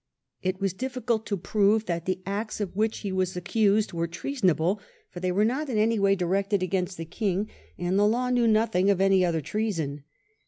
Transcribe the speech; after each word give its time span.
It 0.41 0.59
was 0.59 0.73
difficult 0.73 1.27
to 1.27 1.37
prove 1.37 1.85
that 1.85 2.05
the 2.05 2.23
acts 2.25 2.59
of 2.59 2.75
which 2.75 3.01
he 3.01 3.11
was 3.11 3.37
accused 3.37 3.93
were 3.93 4.07
treasonable, 4.07 4.81
for 5.11 5.19
they 5.19 5.31
were 5.31 5.45
not 5.45 5.69
in 5.69 5.77
any 5.77 5.99
way 5.99 6.15
directed 6.15 6.63
against 6.63 6.97
the 6.97 7.05
king; 7.05 7.47
and 7.77 7.99
the 7.99 8.07
law 8.07 8.31
knew 8.31 8.47
nothing 8.47 8.89
of 8.89 8.99
any 8.99 9.23
other 9.23 9.41
treason. 9.41 10.03